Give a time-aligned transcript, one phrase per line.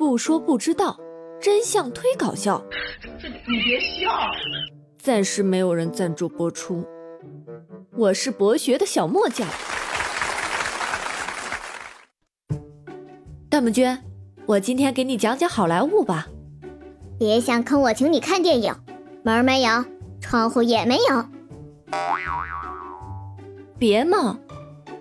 [0.00, 0.98] 不说不知道，
[1.38, 2.64] 真相忒搞笑。
[3.20, 4.10] 这你别笑。
[4.96, 6.88] 暂时没有人赞助播出。
[7.92, 9.46] 我是博学的小莫酱。
[13.50, 13.98] 大木君，
[14.46, 16.28] 我今天给你讲讲好莱坞吧。
[17.18, 18.74] 别想坑我，请你看电影，
[19.22, 19.84] 门没有，
[20.18, 21.26] 窗户也没有。
[23.78, 24.38] 别嘛，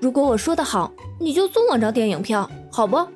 [0.02, 0.92] 如果我说的好，
[1.22, 3.08] 你就送我张电影票，好不？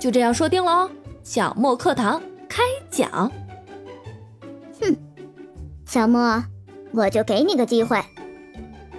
[0.00, 0.90] 就这样说定了哦。
[1.32, 3.30] 小莫课堂开讲。
[4.80, 4.96] 哼，
[5.86, 6.42] 小莫，
[6.90, 8.02] 我就给你个机会。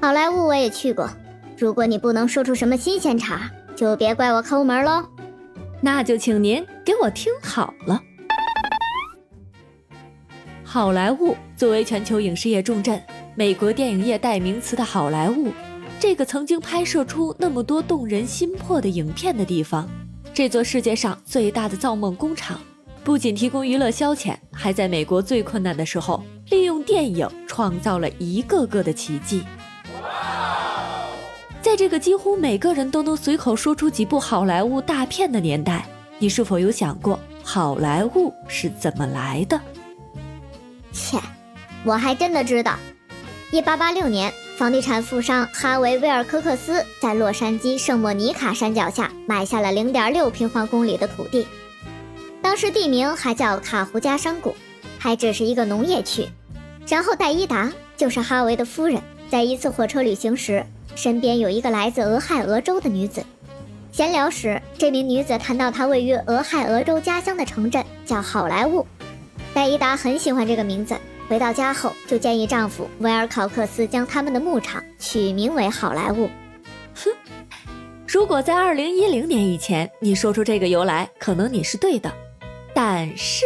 [0.02, 1.10] 好莱坞我也去过，
[1.58, 5.04] 如果你不能说出什么新鲜茬，就别怪我抠门喽。
[5.82, 8.02] 那就请您给我听好了。
[10.64, 13.04] 好莱坞作为全球影视业重镇，
[13.36, 15.52] 美国电影业代名词的好莱坞，
[16.00, 19.90] 这个曾经拍摄出那么多动人心魄的影片的地方，
[20.34, 22.60] 这座世界上最大的造梦工厂，
[23.04, 29.44] 不仅提供娱乐消遣，还在美国最困难的时候，利用电影创造了一个个的奇迹。
[31.62, 35.86] 在这个几乎每个人都能随口说出几部好莱坞大片的年代，
[36.18, 39.60] 你是否有想过好莱坞是怎么来的？
[40.94, 41.20] 切，
[41.84, 42.78] 我还真的知道。
[43.52, 51.48] 一八八六年，房地产富商哈维·威尔科克斯在洛杉矶圣莫尼卡山脚下买下了零点六平方公里的土地，
[52.44, 54.56] 当时地名还叫卡胡加山谷，
[55.00, 56.28] 还只是一个农业区。
[56.88, 60.64] 然后戴伊达就是哈维的夫人，在一次火车旅行时。
[60.94, 63.24] 身边有一个来自俄亥俄州的女子，
[63.92, 68.86] 闲聊时，这名女子谈到她位于俄亥俄州家乡的城镇叫好莱坞。
[69.56, 70.96] 戴伊达很喜欢这个名字，
[71.32, 76.30] 回到家后就建议丈夫维尔考克斯将他们的牧场取名为好莱坞。
[76.94, 77.10] 哼，
[78.06, 82.12] 如果在二零一零年以前你说出这个由来，可能你是对的，
[82.74, 83.46] 但是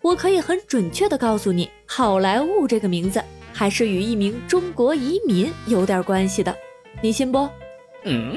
[0.00, 3.22] 我可以很准确的告诉你，好莱坞这个名字。
[3.52, 6.52] 还是与一名中国移民有点关系的，
[7.00, 7.48] 你信不？
[8.02, 8.34] 嗯。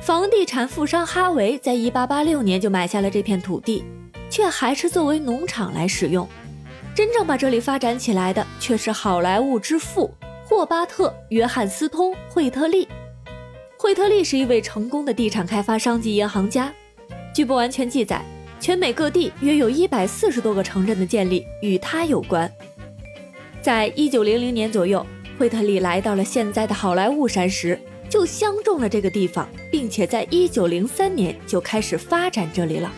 [0.00, 3.84] 房地产富商哈维在一八八六年就买下了这片土地，
[4.30, 6.26] 却还是作为农场来使用。
[6.96, 10.10] 真正把这里发展起来的，却是好莱坞之父
[10.46, 12.88] 霍巴特·约翰斯通·惠特利。
[13.76, 16.72] 惠特利是一位成功的地产开发商及银行家。
[17.34, 18.22] 据不完全记载，
[18.58, 22.50] 全美各地约有一百四十多个城镇的建立与他有关。
[23.60, 25.04] 在一九零零年左右，
[25.38, 32.90] 惠特利来到了现在的好莱坞山时，就相中了这个地方，并且在一九零三年就开始发展这里了。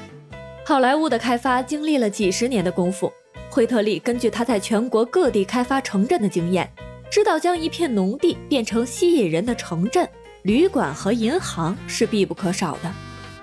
[0.64, 3.12] 好莱坞的开发经历了几十年的功夫，
[3.50, 6.70] 惠特利根据他在全国各地开发城镇的经验，
[7.10, 10.08] 知道将一片农地变成吸引人的城镇，
[10.42, 12.92] 旅馆和银行是必不可少的。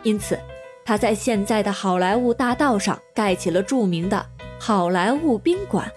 [0.03, 0.39] 因此，
[0.85, 4.25] 他在现在的好莱坞大道上盖起了著名的
[4.59, 5.91] 好莱坞宾馆。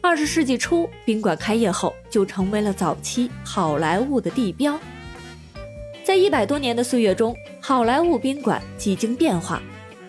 [0.00, 4.76] 二十世纪初，宾馆开业后就成为了早期好莱坞的地标。
[6.02, 9.62] 在一百多年的岁月中，好莱坞宾馆几经变化。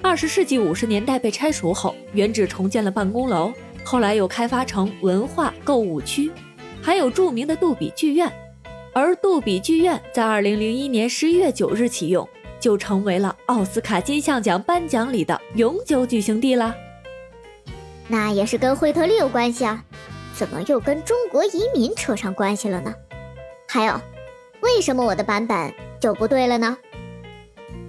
[0.03, 3.53] 二十世纪五十年代被拆除后，原址重建了办公楼，
[3.86, 6.30] 后来又开发成文化购物区，
[6.81, 8.30] 还有著名的杜比剧院。
[8.94, 12.28] 而杜比剧院在二零零一年十一月九日启用，
[12.59, 16.75] 就成为了奥斯卡金像奖颁奖礼的永久举行地了。
[18.09, 19.84] 那也是跟惠特利有关系啊，
[20.35, 22.94] 怎么又跟中国移民扯上关系了呢？
[23.70, 24.00] 还有，
[24.59, 26.78] 为什么我的版本就不对了呢？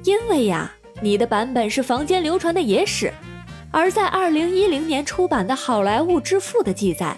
[0.04, 0.72] 因为呀，
[1.04, 3.12] 你的版本是坊间流传的野史，
[3.70, 7.14] 而在二零一零年出版的《好莱坞之父》的记载，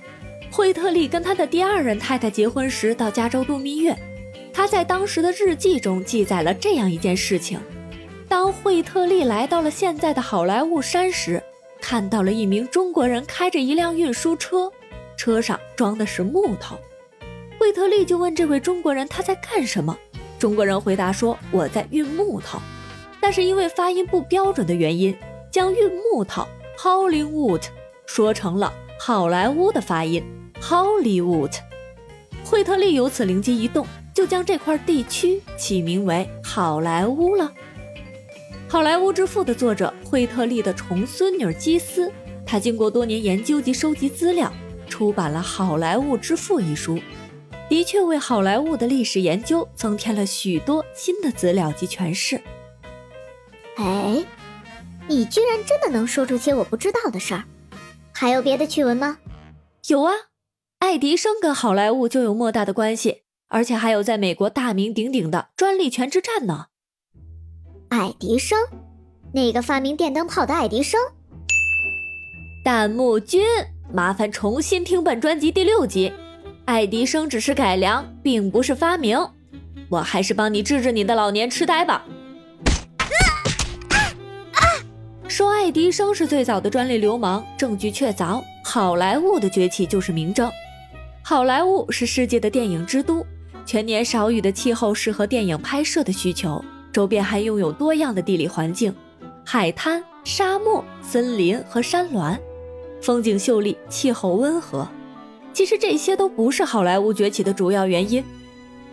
[0.50, 3.96] 惠特利跟他的第二任太太结婚时到加州度蜜月，
[4.52, 7.60] 他在当时的日记中记载了这样一件事情：
[8.28, 11.40] 当惠特利来到了现在的好莱坞山时。
[11.80, 14.68] 看到了一名中国人开着一辆运输车，
[15.16, 16.76] 车上装的是木头。
[17.56, 19.96] 惠特利就问这位中国人他在干什么。
[20.40, 22.60] 中国人回答说：“我在运木头。”
[23.26, 25.12] 但是因为发音不标准的原因，
[25.50, 26.46] 将运木头
[26.78, 27.60] Hollywood
[28.06, 30.22] 说成了好莱坞的发音
[30.62, 31.52] Hollywood。
[32.44, 33.84] 惠特利由此灵机一动，
[34.14, 37.46] 就将这块地区起名为好莱坞了。
[38.68, 42.12] 《好莱坞之父》的作者惠特利的重孙女基斯，
[42.46, 44.52] 她经过多年研究及收集资料，
[44.88, 47.00] 出版了《好莱坞之父》一书，
[47.68, 52.40] 的确为好莱坞的历史研究增添了许多新的资料及诠释。
[53.76, 54.24] 哎，
[55.06, 57.44] 你居然真的能说出些我不知道的事儿？
[58.12, 59.18] 还有别的趣闻吗？
[59.88, 60.12] 有啊，
[60.78, 66.66] 爱迪生跟好莱坞就有莫大的关系，而且还有在美国大名鼎鼎的专利权之战呢。
[67.90, 68.58] 爱迪生，
[69.34, 70.98] 那个发明电灯泡的爱迪生？
[72.64, 73.44] 弹幕君，
[73.92, 76.12] 麻烦重新听本专辑第六集。
[76.64, 79.18] 爱迪生只是改良，并不是发明。
[79.88, 82.04] 我还是帮你治治你的老年痴呆吧。
[85.28, 88.40] 说爱迪生是最早的专利流氓，证据确凿。
[88.64, 90.50] 好莱坞的崛起就是明证。
[91.20, 93.26] 好莱坞是世界的电影之都，
[93.64, 98.94] 全年少雨的气候适合电影拍摄的需求，周边还拥有多样的地理环境，
[99.44, 102.38] 海滩、沙漠、森林和山峦，
[103.02, 104.86] 风景秀丽，气候温和。
[105.52, 108.22] 其实这些都不是好莱坞崛起的主要原因。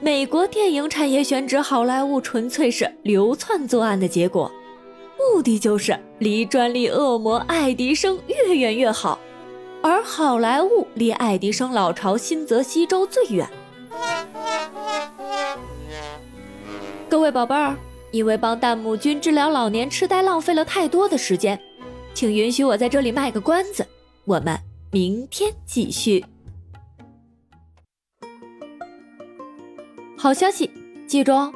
[0.01, 4.51] 美国电影产业选址好莱坞，纯粹是流窜作案的结果，
[5.33, 9.17] 目的就是离专利恶魔爱迪生越远越好。
[9.81, 13.49] 而好莱坞离爱迪生老巢新泽西州最远。
[17.09, 17.75] 各位宝贝儿，
[18.11, 21.59] 因为帮弹幕君治疗老年痴呆浪费了太多的时间，
[22.13, 23.87] 请允许我在这里卖个关子，
[24.25, 24.55] 我们
[24.91, 26.23] 明天继续。
[30.15, 30.69] 好消息，
[31.07, 31.51] 记住哦，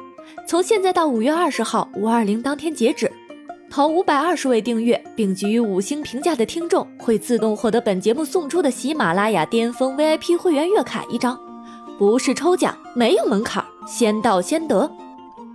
[0.48, 3.10] 从现在到五月二十号五二零当天截止，
[3.78, 11.38] 头五百二十位订阅并给予五星评价的听众会自动获得本节目送出的喜马拉雅巅峰 VIP 会员月卡一张，
[11.96, 14.90] 不是抽奖，没有门槛，先到先得。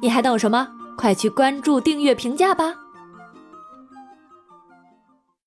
[0.02, 0.66] 你还等什么？
[0.98, 2.74] 快去关注、订阅、评价吧！